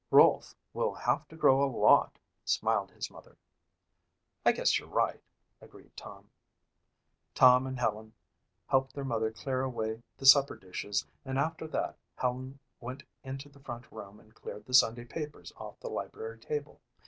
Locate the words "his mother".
2.89-3.37